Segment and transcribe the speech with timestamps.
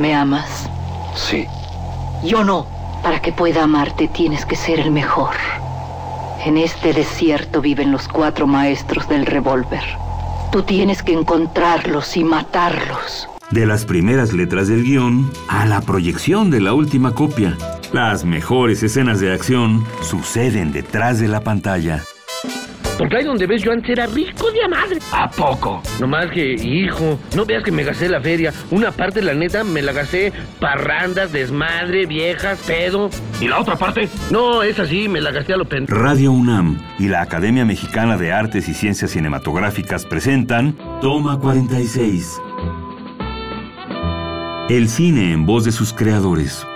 [0.00, 0.70] ¿Me amas?
[1.14, 1.46] Sí.
[2.24, 2.66] Yo no.
[3.02, 5.34] Para que pueda amarte tienes que ser el mejor.
[6.42, 9.82] En este desierto viven los cuatro maestros del revólver.
[10.52, 13.28] Tú tienes que encontrarlos y matarlos.
[13.50, 17.58] De las primeras letras del guion a la proyección de la última copia.
[17.92, 22.02] Las mejores escenas de acción suceden detrás de la pantalla.
[23.00, 24.98] Porque ahí donde ves yo antes era rico de a madre.
[25.10, 25.82] ¿A poco?
[26.00, 28.52] Nomás que, hijo, no veas que me gasté la feria.
[28.70, 33.08] Una parte, la neta, me la gasté parrandas, desmadre, viejas, pedo.
[33.40, 34.06] ¿Y la otra parte?
[34.30, 35.86] No, es así, me la gasté a lo pen...
[35.86, 42.38] Radio UNAM y la Academia Mexicana de Artes y Ciencias Cinematográficas presentan Toma 46.
[44.68, 46.66] El cine en voz de sus creadores.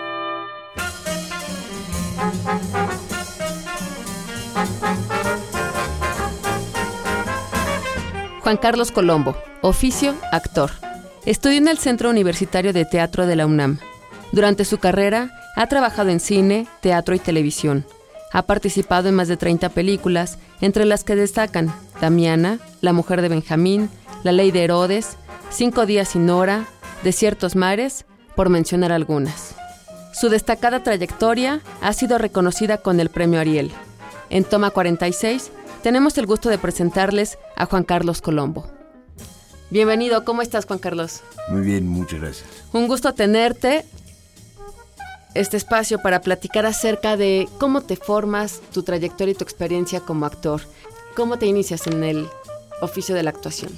[8.55, 10.71] Juan Carlos Colombo, oficio, actor.
[11.27, 13.81] Estudió en el Centro Universitario de Teatro de la UNAM.
[14.31, 17.85] Durante su carrera ha trabajado en cine, teatro y televisión.
[18.33, 23.29] Ha participado en más de 30 películas, entre las que destacan Damiana, La mujer de
[23.29, 23.91] Benjamín,
[24.23, 25.17] La ley de Herodes,
[25.51, 26.65] Cinco días sin hora,
[27.03, 28.05] Desiertos mares,
[28.37, 29.57] por mencionar algunas.
[30.13, 33.73] Su destacada trayectoria ha sido reconocida con el Premio Ariel.
[34.31, 35.51] En Toma 46
[35.85, 38.67] tenemos el gusto de presentarles a Juan Carlos Colombo.
[39.69, 41.21] Bienvenido, ¿cómo estás Juan Carlos?
[41.51, 42.49] Muy bien, muchas gracias.
[42.73, 43.85] Un gusto tenerte
[45.35, 50.25] este espacio para platicar acerca de cómo te formas, tu trayectoria y tu experiencia como
[50.25, 50.63] actor.
[51.15, 52.29] ¿Cómo te inicias en el
[52.81, 53.71] oficio de la actuación?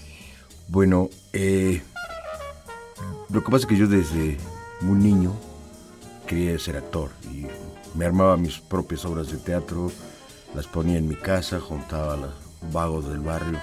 [0.68, 1.82] Bueno, eh,
[3.30, 4.38] lo que pasa es que yo desde
[4.80, 5.32] muy niño
[6.28, 7.48] quería ser actor y
[7.98, 9.90] me armaba mis propias obras de teatro,
[10.56, 12.30] las ponía en mi casa, juntaba a los
[12.72, 13.60] vagos del barrio.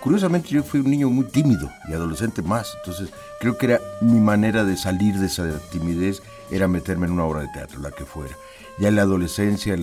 [0.00, 3.08] Curiosamente yo fui un niño muy tímido y adolescente más, entonces
[3.40, 7.40] creo que era mi manera de salir de esa timidez, era meterme en una obra
[7.40, 8.34] de teatro, la que fuera.
[8.78, 9.76] Ya en la adolescencia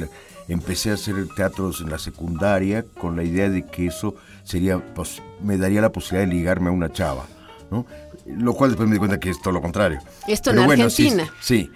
[0.48, 5.22] empecé a hacer teatros en la secundaria con la idea de que eso sería, pues,
[5.42, 7.25] me daría la posibilidad de ligarme a una chava,
[7.72, 7.85] ¿no?
[8.25, 10.00] Lo cual después me di cuenta que es todo lo contrario.
[10.28, 11.28] Esto en Argentina.
[11.41, 11.69] sí,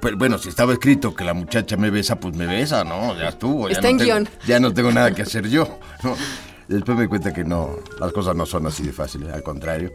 [0.00, 3.16] pero bueno, si estaba escrito que la muchacha me besa, pues me besa, ¿no?
[3.16, 3.68] Ya estuvo.
[3.68, 4.28] Ya Está no en tengo, guion.
[4.46, 6.14] Ya no tengo nada que hacer yo, ¿no?
[6.68, 7.70] Después me di cuenta que no,
[8.00, 9.92] las cosas no son así de fáciles, al contrario.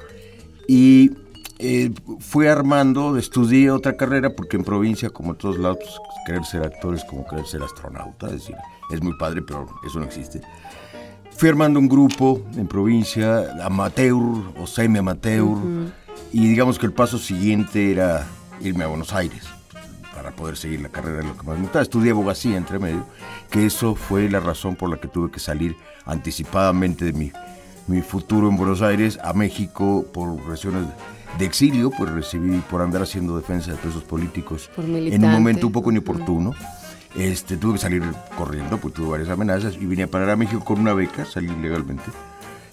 [0.68, 1.12] Y
[1.60, 6.46] eh, fui armando, estudié otra carrera, porque en provincia, como en todos lados, pues, querer
[6.46, 8.56] ser actor es como querer ser astronauta, es decir,
[8.90, 10.42] es muy padre, pero eso no existe.
[11.42, 14.14] Fui armando un grupo en provincia, amateur
[14.60, 15.58] o semi-amateur,
[16.32, 18.28] y digamos que el paso siguiente era
[18.60, 19.42] irme a Buenos Aires
[20.14, 21.82] para poder seguir la carrera de lo que más me gustaba.
[21.82, 23.08] Estudié abogacía entre medio,
[23.50, 25.76] que eso fue la razón por la que tuve que salir
[26.06, 27.32] anticipadamente de mi,
[27.88, 30.84] mi futuro en Buenos Aires a México por razones
[31.40, 35.74] de exilio, pues recibí por andar haciendo defensa de presos políticos en un momento un
[35.74, 36.54] poco inoportuno.
[37.16, 38.04] Este, tuve que salir
[38.38, 41.48] corriendo, pues tuve varias amenazas y vine a parar a México con una beca, salí
[41.62, 42.04] legalmente,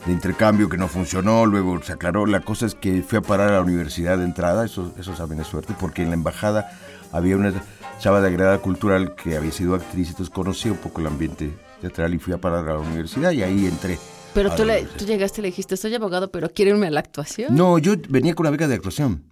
[0.06, 2.24] de intercambio que no funcionó, luego se aclaró.
[2.24, 5.40] La cosa es que fui a parar a la universidad de entrada, eso, eso saben
[5.40, 6.70] es suerte, porque en la embajada
[7.10, 7.52] había una
[7.98, 12.14] chava de agrada cultural que había sido actriz, entonces conocí un poco el ambiente teatral
[12.14, 13.98] y fui a parar a la universidad y ahí entré.
[14.34, 17.00] Pero tú, le- tú llegaste y le dijiste, soy abogado, pero quiero irme a la
[17.00, 17.56] actuación.
[17.56, 19.24] No, yo venía con una beca de actuación.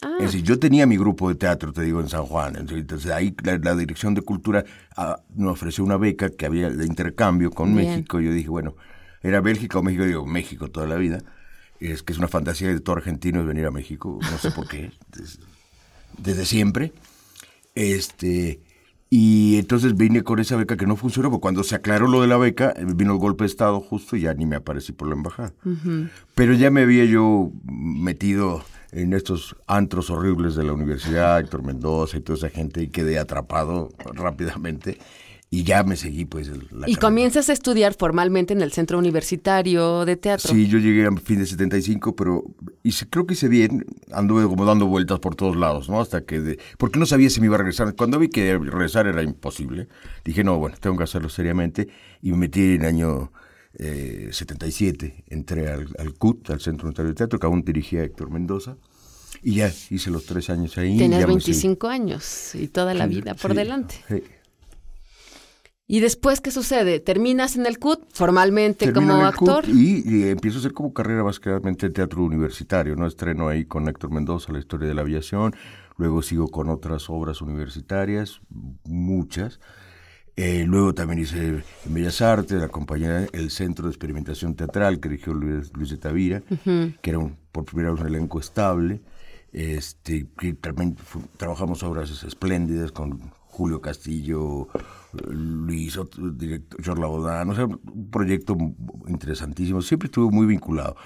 [0.00, 0.16] Ah.
[0.18, 2.56] Es decir, yo tenía mi grupo de teatro, te digo, en San Juan.
[2.56, 4.64] Entonces ahí la, la Dirección de Cultura
[4.96, 7.88] ah, me ofreció una beca que había de intercambio con Bien.
[7.88, 8.20] México.
[8.20, 8.74] Yo dije, bueno,
[9.22, 10.04] ¿era Bélgica o México?
[10.04, 11.22] Digo, México toda la vida.
[11.80, 14.68] Es que es una fantasía de todo argentino es venir a México, no sé por
[14.68, 15.42] qué, desde,
[16.18, 16.92] desde siempre.
[17.74, 18.60] Este,
[19.14, 22.28] y entonces vine con esa beca que no funcionó, porque cuando se aclaró lo de
[22.28, 25.06] la beca, eh, vino el golpe de Estado justo y ya ni me aparecí por
[25.06, 25.52] la embajada.
[26.34, 32.16] Pero ya me había yo metido en estos antros horribles de la universidad, Héctor Mendoza
[32.16, 34.96] y toda esa gente, y quedé atrapado rápidamente.
[35.54, 37.00] Y ya me seguí, pues, el- la Y carrera.
[37.00, 40.50] comienzas a estudiar formalmente en el Centro Universitario de Teatro.
[40.50, 42.42] Sí, yo llegué a fin de 75, pero
[42.82, 43.84] hice, creo que hice bien.
[44.12, 46.00] Anduve como dando vueltas por todos lados, ¿no?
[46.00, 46.40] Hasta que...
[46.40, 47.94] de- porque no sabía si me iba a regresar.
[47.94, 49.88] Cuando vi que regresar era imposible,
[50.24, 51.86] dije, no, bueno, tengo que hacerlo seriamente.
[52.22, 53.30] Y me metí en el año
[53.78, 55.24] eh, 77.
[55.28, 58.76] Entré al, al CUT, al Centro Unitario de Teatro, que aún dirigía Héctor Mendoza.
[59.42, 60.96] Y ya hice los tres años ahí.
[60.96, 61.52] Tenías ya me seguí.
[61.52, 63.94] 25 años y toda la vida por Sí, delante.
[64.08, 64.22] sí.
[65.88, 67.00] ¿Y después qué sucede?
[67.00, 69.64] ¿Terminas en el CUT formalmente Termino como en el actor?
[69.64, 73.06] CUT Y, y empiezo a hacer como carrera básicamente en teatro universitario, ¿no?
[73.06, 75.54] Estreno ahí con Héctor Mendoza la historia de la aviación,
[75.98, 78.40] luego sigo con otras obras universitarias,
[78.84, 79.60] muchas.
[80.34, 81.64] Eh, luego también hice en
[81.94, 86.42] Bellas Artes, la compañía El Centro de Experimentación Teatral, que dirigió Luis, Luis de Tavira,
[86.64, 89.02] que era un, por primera vez un elenco estable.
[89.52, 90.96] este, que también
[91.36, 94.68] trabajamos obras espléndidas con Julio Castillo,
[95.28, 98.56] Luis, otro director, George Laudán, o sea, un proyecto
[99.06, 100.96] interesantísimo, siempre estuve muy vinculado.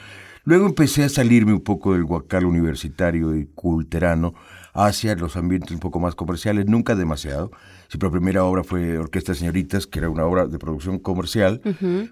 [0.45, 4.33] Luego empecé a salirme un poco del guacal universitario y culterano
[4.75, 7.51] hacia los ambientes un poco más comerciales, nunca demasiado.
[7.89, 11.61] Siempre la primera obra fue Orquesta Señoritas, que era una obra de producción comercial,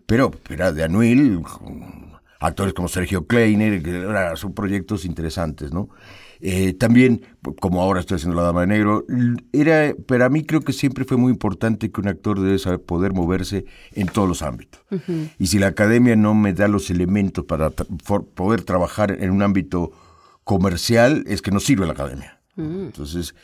[0.06, 1.42] pero era de Anuil,
[2.40, 5.88] actores como Sergio Kleiner, que era- son proyectos interesantes, ¿no?
[6.40, 7.22] Eh, también,
[7.60, 9.04] como ahora estoy haciendo La Dama de Negro,
[9.52, 13.12] era, para mí creo que siempre fue muy importante que un actor debe saber poder
[13.12, 14.81] moverse en todos los ámbitos.
[15.38, 17.86] Y si la academia no me da los elementos para tra-
[18.34, 19.92] poder trabajar en un ámbito
[20.44, 22.40] comercial, es que no sirve la academia.
[22.56, 23.34] Entonces,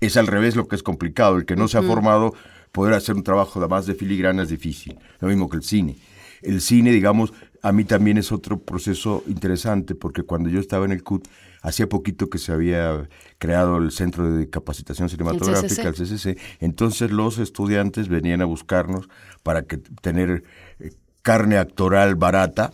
[0.00, 1.36] es al revés lo que es complicado.
[1.36, 2.34] El que no se ha formado,
[2.72, 4.98] poder hacer un trabajo de más de filigrana es difícil.
[5.20, 5.96] Lo mismo que el cine.
[6.40, 7.32] El cine, digamos,
[7.62, 11.26] a mí también es otro proceso interesante porque cuando yo estaba en el CUT,
[11.62, 13.08] hacía poquito que se había
[13.38, 16.38] creado el Centro de Capacitación Cinematográfica, el CCC.
[16.60, 19.08] Entonces los estudiantes venían a buscarnos
[19.42, 20.44] para que tener
[20.80, 22.72] eh, carne actoral barata,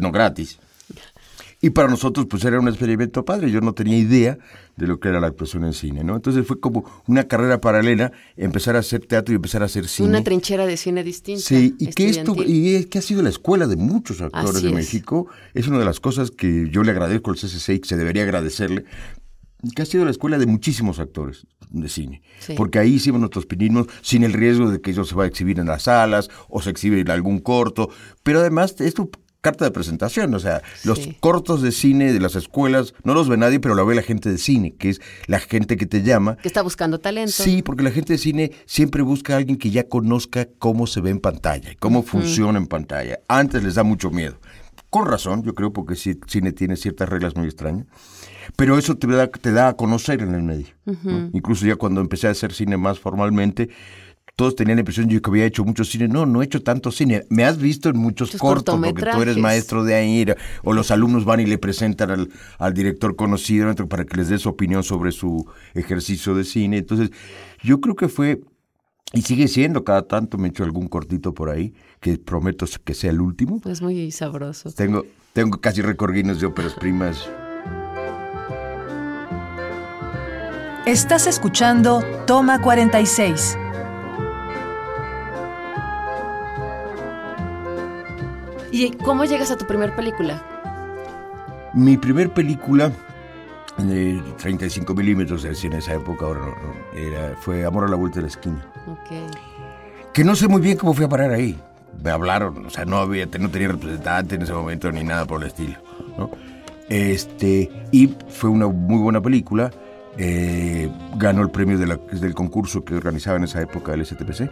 [0.00, 0.58] no gratis,
[1.60, 3.50] y para nosotros, pues era un experimento padre.
[3.50, 4.38] Yo no tenía idea
[4.76, 6.14] de lo que era la actuación en cine, ¿no?
[6.14, 10.10] Entonces fue como una carrera paralela, empezar a hacer teatro y empezar a hacer cine.
[10.10, 11.40] Una trinchera de cine distinta.
[11.40, 14.74] Sí, y que esto, y que ha sido la escuela de muchos actores Así de.
[14.74, 15.28] México.
[15.54, 18.24] Es una de las cosas que yo le agradezco al CCC y que se debería
[18.24, 18.84] agradecerle,
[19.74, 22.22] que ha sido la escuela de muchísimos actores de cine.
[22.38, 22.52] Sí.
[22.54, 25.58] Porque ahí hicimos nuestros pinismos sin el riesgo de que eso se va a exhibir
[25.58, 27.88] en las salas o se exhibe en algún corto.
[28.22, 29.10] Pero además, esto
[29.40, 33.36] carta de presentación, o sea, los cortos de cine de las escuelas no los ve
[33.36, 36.36] nadie, pero lo ve la gente de cine, que es la gente que te llama
[36.36, 37.32] Que está buscando talento.
[37.32, 41.00] Sí, porque la gente de cine siempre busca a alguien que ya conozca cómo se
[41.00, 43.20] ve en pantalla, y cómo funciona en pantalla.
[43.28, 44.38] Antes les da mucho miedo.
[44.90, 47.86] Con razón, yo creo, porque el cine tiene ciertas reglas muy extrañas.
[48.56, 50.68] Pero eso te da, te da a conocer en el medio.
[50.84, 51.30] ¿no?
[51.32, 53.68] Incluso ya cuando empecé a hacer cine más formalmente,
[54.36, 56.08] todos tenían la impresión yo que había hecho mucho cine.
[56.08, 57.24] No, no he hecho tanto cine.
[57.30, 60.26] Me has visto en muchos Muchos cortos porque tú eres maestro de ahí.
[60.62, 62.28] O los alumnos van y le presentan al,
[62.58, 63.74] al director conocido ¿no?
[63.88, 66.76] para que les dé su opinión sobre su ejercicio de cine.
[66.76, 67.12] Entonces,
[67.62, 68.42] yo creo que fue,
[69.14, 72.92] y sigue siendo, cada tanto me he hecho algún cortito por ahí, que prometo que
[72.92, 73.62] sea el último.
[73.64, 74.70] Es muy sabroso.
[74.70, 77.26] Tengo, tengo casi recorguinos de óperas primas.
[80.84, 83.56] Estás escuchando Toma 46.
[88.76, 90.42] ¿Y cómo llegas a tu primer película?
[91.72, 92.92] Mi primer película,
[93.78, 97.88] de 35 milímetros, es decir, en esa época, ahora no, no, era, fue Amor a
[97.88, 98.66] la vuelta de la esquina.
[98.86, 100.12] Ok.
[100.12, 101.58] Que no sé muy bien cómo fui a parar ahí.
[102.04, 105.40] Me hablaron, o sea, no, había, no tenía representante en ese momento ni nada por
[105.40, 105.78] el estilo.
[106.18, 106.30] ¿no?
[106.90, 109.70] Este, y fue una muy buena película.
[110.18, 114.48] eh, ganó el premio de la- del concurso que organizaba en esa época el STPC.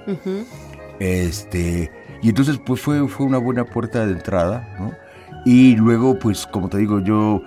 [0.98, 1.90] Este,
[2.24, 4.92] y entonces pues fue, fue una buena puerta de entrada, ¿no?
[5.44, 7.42] Y luego, pues como te digo, yo,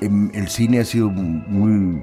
[0.00, 2.02] em, el cine ha sido muy,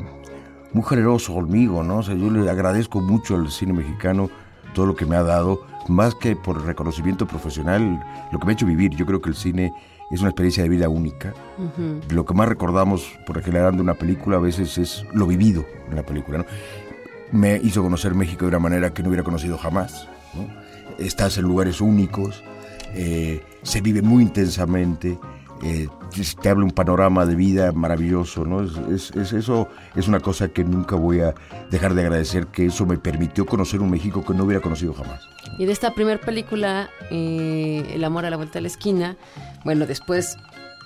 [0.72, 1.98] muy generoso conmigo, ¿no?
[1.98, 4.30] O sea, yo le agradezco mucho al cine mexicano
[4.74, 8.02] todo lo que me ha dado, más que por reconocimiento profesional,
[8.32, 8.96] lo que me ha hecho vivir.
[8.96, 9.74] Yo creo que el cine
[10.10, 11.34] es una experiencia de vida única.
[12.10, 16.04] Lo que más recordamos por generando una película a veces es lo vivido en la
[16.04, 16.46] película, ¿no?
[17.34, 20.08] me hizo conocer México de una manera que no hubiera conocido jamás.
[20.34, 20.67] ¿no?
[20.98, 22.44] Estás en lugares únicos,
[22.94, 25.18] eh, se vive muy intensamente,
[25.64, 25.88] eh,
[26.42, 28.46] te- habla un panorama de vida maravilloso.
[28.46, 28.64] ¿no?
[28.64, 31.34] Es, es- es- eso es una cosa que nunca voy a
[31.72, 35.22] dejar de agradecer, que eso me permitió conocer un México que no hubiera conocido jamás.
[35.60, 39.18] Y de esta primera película, eh, El amor a la vuelta de la esquina,
[39.64, 40.38] bueno, después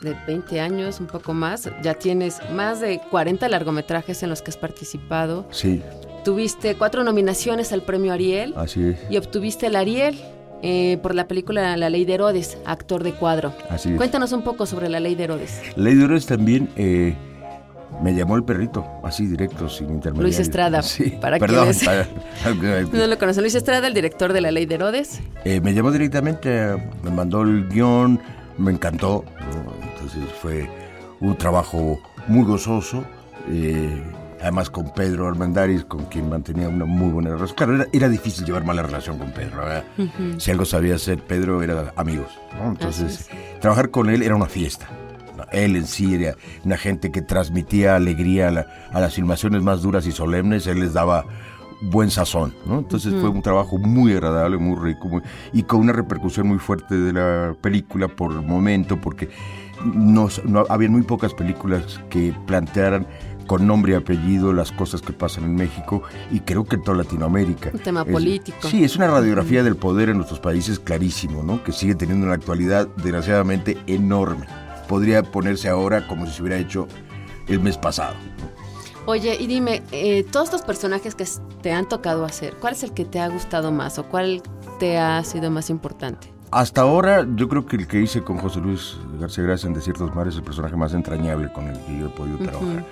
[0.02, 4.50] de 20 años, un poco más, ya tienes más de 40 largometrajes en los que
[4.52, 5.46] has participado.
[5.52, 5.82] Sí,
[6.24, 8.98] Tuviste cuatro nominaciones al premio Ariel así es.
[9.10, 10.20] y obtuviste el Ariel
[10.62, 13.54] eh, por la película La Ley de Herodes, actor de cuadro.
[13.70, 13.98] Así es.
[13.98, 15.60] Cuéntanos un poco sobre La Ley de Herodes.
[15.76, 17.16] Lady Ores también eh,
[18.04, 20.22] me llamó el perrito, así directo, sin intermediario.
[20.22, 21.72] Luis Estrada, Sí, para perdón.
[21.72, 23.42] quienes- para- No lo conocen.
[23.42, 25.20] Luis Estrada, el director de La Ley de Herodes.
[25.44, 28.20] Eh, me llamó directamente, me mandó el guion,
[28.60, 29.26] me encantó.
[29.66, 29.74] ¿no?
[29.96, 30.70] Entonces fue
[31.20, 33.04] un trabajo muy gozoso.
[34.42, 37.56] Además con Pedro Armendáriz, con quien mantenía una muy buena relación.
[37.56, 39.62] Claro, era, era difícil llevar mala relación con Pedro.
[40.38, 42.28] Si algo sabía hacer Pedro, era amigos.
[42.58, 42.70] ¿no?
[42.72, 43.30] Entonces,
[43.60, 44.88] trabajar con él era una fiesta.
[45.52, 49.82] Él en sí era una gente que transmitía alegría a, la- a las filmaciones más
[49.82, 50.66] duras y solemnes.
[50.68, 51.26] Él les daba
[51.84, 52.78] buen sazón, ¿no?
[52.80, 56.96] Entonces fue un trabajo muy agradable, muy rico muy- y con una repercusión muy fuerte
[56.96, 59.30] de la película por el momento, porque
[59.84, 60.30] no
[60.70, 63.08] había muy pocas películas que plantearan
[63.52, 66.96] con nombre y apellido las cosas que pasan en México y creo que en toda
[67.00, 67.72] Latinoamérica.
[67.74, 68.70] Un tema Es- político.
[68.70, 71.62] Sí, es una radiografía del poder en nuestros países clarísimo, ¿no?
[71.62, 74.46] Que sigue teniendo una actualidad desgraciadamente enorme.
[74.88, 76.88] Podría ponerse ahora como si se hubiera hecho
[77.50, 78.16] el mes pasado.
[79.06, 81.26] Oye, y dime, eh, todos estos personajes que
[81.62, 84.44] te han tocado hacer, ¿cuál es el que te ha gustado más o cuál
[84.80, 86.32] te ha sido más importante?
[86.52, 90.16] Hasta ahora, yo creo que el que hice con José Luis García Gracia en Desiertos
[90.16, 92.86] Mares es el personaje más entrañable con el que yo he podido trabajar.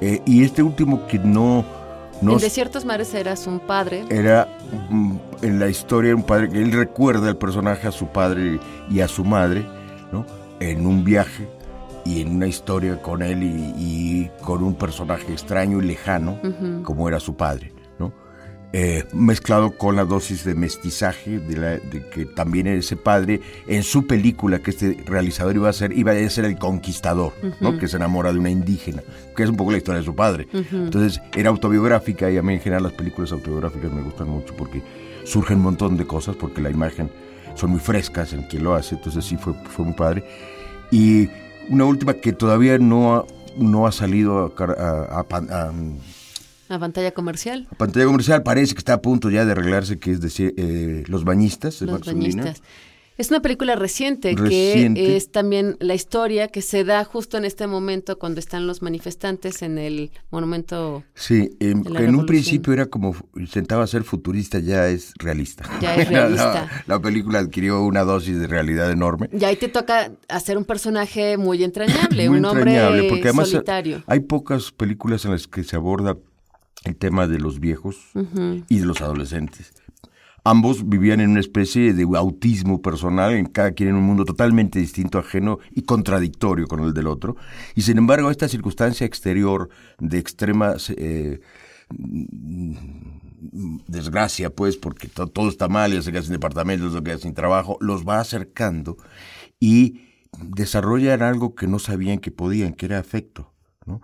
[0.00, 1.64] Eh, y este último que no...
[2.20, 4.04] no en Desiertos Mares eras un padre.
[4.10, 4.48] era
[4.90, 8.58] mm, en la historia un padre que él recuerda el personaje a su padre
[8.90, 9.64] y a su madre,
[10.12, 10.24] ¿no?
[10.60, 11.48] En un viaje
[12.04, 16.38] y en una historia con él y, y con un personaje extraño y lejano,
[16.82, 17.73] como era su padre.
[18.76, 23.84] Eh, mezclado con la dosis de mestizaje de, la- de que también ese padre en
[23.84, 27.78] su película que este realizador iba a ser iba a ser el conquistador ¿no?
[27.78, 29.00] que se enamora de una indígena
[29.36, 30.48] que es un poco la historia de su padre.
[30.72, 34.82] Entonces era autobiográfica y a mí en general las películas autobiográficas me gustan mucho porque
[35.24, 37.08] surgen un montón de cosas porque la imagen
[37.54, 40.24] son muy frescas en quien lo hace entonces sí fue, fue muy padre.
[40.90, 41.28] Y
[41.68, 43.24] una última que todavía no ha,
[43.56, 45.72] no ha salido a, a-
[46.74, 47.66] A pantalla comercial.
[47.70, 51.04] a pantalla comercial parece que está a punto ya de arreglarse, que es decir, eh,
[51.06, 52.62] Los Bañistas, de Los bañistas.
[53.16, 55.00] Es una película reciente, Reciente.
[55.00, 58.82] que es también la historia que se da justo en este momento cuando están los
[58.82, 61.04] manifestantes en el monumento.
[61.14, 65.62] Sí, em, la que en un principio era como, intentaba ser futurista, ya es realista.
[65.80, 66.82] Ya es La- la- realista.
[66.88, 69.30] La, película adquirió una dosis de realidad enorme.
[69.32, 74.02] Y ahí te toca hacer un personaje muy entrañable, Muy un hombre porque además solitario.
[74.08, 76.16] hay pocas películas en las que se aborda
[76.84, 77.96] el tema de los viejos
[78.68, 79.72] y de los adolescentes.
[80.46, 84.78] Ambos vivían en una especie de autismo personal, en cada quien en un mundo totalmente
[84.78, 87.36] distinto, ajeno y contradictorio con el del otro.
[87.74, 91.40] Y sin embargo, esta circunstancia exterior de extrema eh,
[93.86, 97.34] desgracia, pues, porque to- todo está mal, ya se queda sin departamentos, se queda sin
[97.34, 98.96] trabajo, los va acercando
[99.60, 100.00] y
[100.42, 103.52] desarrollan algo que no sabían que podían, que era afecto,
[103.86, 104.00] ¿no?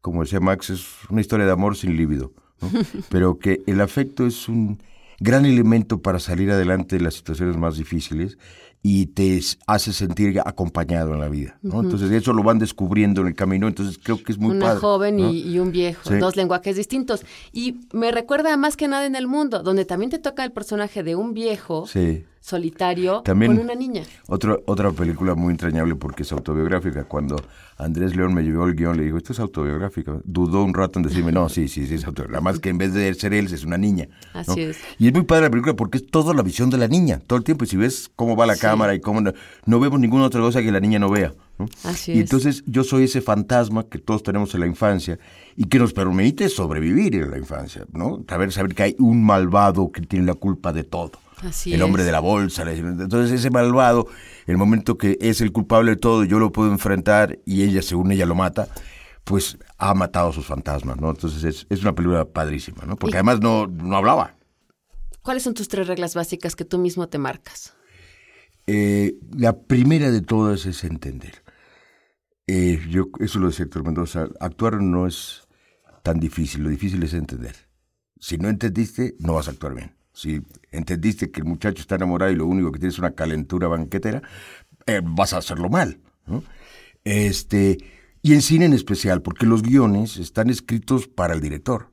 [0.00, 2.70] Como decía Max, es una historia de amor sin líbido, ¿no?
[3.10, 4.80] pero que el afecto es un
[5.18, 8.36] gran elemento para salir adelante de las situaciones más difíciles
[8.82, 11.80] y te hace sentir acompañado en la vida, ¿no?
[11.80, 14.80] Entonces eso lo van descubriendo en el camino, entonces creo que es muy Una padre.
[14.80, 15.32] joven ¿no?
[15.32, 16.18] y, y un viejo, Sí.
[16.18, 17.24] dos lenguajes distintos.
[17.52, 21.02] Y me recuerda más que nada en el mundo, donde también te toca el personaje
[21.02, 22.24] de un viejo Sí.
[22.46, 24.02] Solitario También- con una niña.
[24.28, 27.02] Otra, otra película muy entrañable porque es autobiográfica.
[27.02, 27.34] Cuando
[27.76, 30.20] Andrés León me llevó el guion, le dijo, esto es autobiográfico.
[30.24, 32.44] Dudó un rato en decirme, no, sí, sí, sí, es autobiográfico.
[32.44, 34.06] Más que en vez de ser él, es una niña.
[34.32, 34.40] ¿no?
[34.40, 34.78] Así es.
[34.96, 37.36] Y es muy padre la película porque es toda la visión de la niña, todo
[37.36, 37.64] el tiempo.
[37.64, 39.20] Y si ves cómo va la cámara y cómo...
[39.20, 39.32] No,
[39.64, 41.34] no vemos ninguna otra cosa que la niña no vea.
[41.58, 41.66] ¿no?
[41.82, 42.20] Así y es.
[42.20, 45.18] entonces yo soy ese fantasma que todos tenemos en la infancia
[45.56, 48.22] y que nos permite sobrevivir en la infancia, ¿no?
[48.28, 51.12] Saber, saber que hay un malvado que tiene la culpa de todo
[51.42, 52.06] Así el hombre es.
[52.06, 52.62] de la bolsa.
[52.70, 54.08] Entonces ese malvado,
[54.46, 58.12] el momento que es el culpable de todo, yo lo puedo enfrentar y ella, según
[58.12, 58.68] ella, lo mata,
[59.24, 61.10] pues ha matado a sus fantasmas, ¿no?
[61.10, 62.96] Entonces es, es una película padrísima, ¿no?
[62.96, 64.36] Porque además no, no hablaba.
[65.22, 67.74] ¿Cuáles son tus tres reglas básicas que tú mismo te marcas?
[68.68, 71.42] Eh, la primera de todas es entender.
[72.46, 75.48] Eh, yo, eso lo decía Héctor Mendoza, actuar no es
[76.04, 77.56] tan difícil, lo difícil es entender.
[78.20, 79.95] Si no entendiste, no vas a actuar bien.
[80.16, 80.40] Si
[80.72, 84.22] entendiste que el muchacho está enamorado y lo único que tiene es una calentura banquetera,
[84.86, 86.00] eh, vas a hacerlo mal.
[86.24, 86.42] ¿no?
[87.04, 87.76] Este,
[88.22, 91.90] y en cine en especial, porque los guiones están escritos para el director,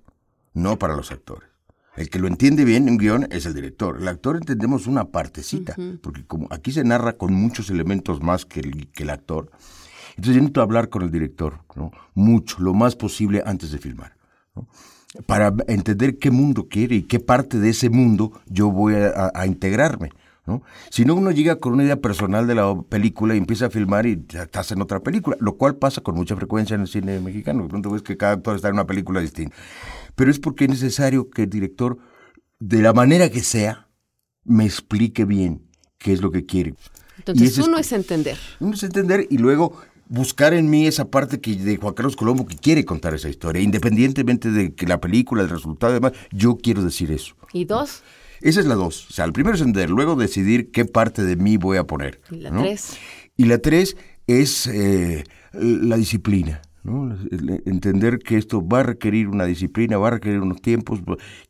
[0.53, 1.49] no para los actores.
[1.97, 3.97] El que lo entiende bien un guion es el director.
[3.99, 8.61] El actor entendemos una partecita, porque como aquí se narra con muchos elementos más que
[8.61, 9.51] el, que el actor,
[10.11, 11.91] entonces yo necesito hablar con el director, ¿no?
[12.13, 14.15] Mucho, lo más posible antes de filmar.
[14.55, 14.69] ¿no?
[15.25, 20.10] Para entender qué mundo quiere y qué parte de ese mundo yo voy a, integrarme.
[20.46, 20.62] ¿no?
[20.89, 24.05] Si no, uno llega con una idea personal de la película y empieza a filmar
[24.08, 27.20] y ya estás en otra película, lo cual pasa con mucha frecuencia en el cine
[27.20, 27.63] mexicano.
[27.63, 29.55] De pronto ves que cada actor está en una película distinta.
[30.15, 31.98] Pero es porque es necesario que el director,
[32.60, 33.88] de la manera que sea,
[34.43, 36.72] me explique bien qué es lo que quiere.
[36.72, 38.38] Y Entonces, es- uno es entender.
[38.60, 42.45] uno es entender y luego buscar en mí esa parte que de Juan Carlos Colombo
[42.45, 46.83] que quiere contar esa historia, independientemente de que la película, el resultado, demás, yo quiero
[46.83, 47.36] decir eso.
[47.51, 48.03] Y dos,
[48.41, 49.07] Esa es la dos.
[49.10, 52.22] O sea, el primero es entender, luego decidir qué parte de mí voy a poner.
[52.31, 52.62] y la ¿no?
[52.62, 52.98] tres.
[53.38, 56.62] Y la tres es eh, la disciplina.
[57.65, 61.00] Entender que esto va a requerir una disciplina, va a requerir unos tiempos,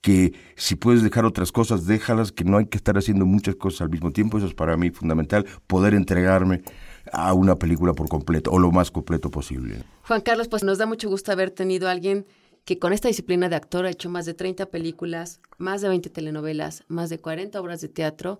[0.02, 3.82] que si puedes dejar otras cosas, déjalas, que no hay que estar haciendo muchas cosas
[3.82, 4.38] al mismo tiempo.
[4.38, 6.62] Eso es para mí fundamental, poder entregarme
[7.12, 9.84] a una película por completo o lo más completo posible.
[10.08, 12.26] Juan Carlos, pues nos da mucho gusto haber tenido a alguien
[12.66, 16.10] que con esta disciplina de actor ha hecho más de 30 películas, más de 20
[16.10, 18.40] telenovelas, más de 40 obras de teatro.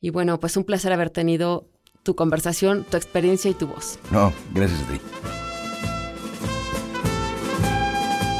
[0.00, 1.68] Y bueno, pues un placer haber tenido
[2.02, 3.98] tu conversación, tu experiencia y tu voz.
[4.10, 5.00] No, gracias a ti.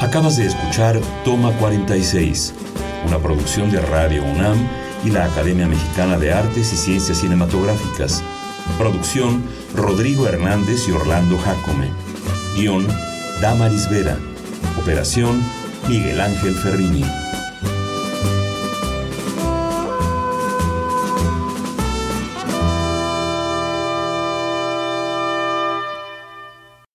[0.01, 2.53] Acabas de escuchar Toma 46,
[3.07, 4.57] una producción de Radio UNAM
[5.05, 8.21] y la Academia Mexicana de Artes y Ciencias Cinematográficas.
[8.77, 9.43] Producción
[9.75, 11.89] Rodrigo Hernández y Orlando Jacome.
[12.55, 12.87] Guión
[13.41, 14.17] Damaris Vera.
[14.81, 15.41] Operación
[15.87, 17.22] Miguel Ángel Ferrini.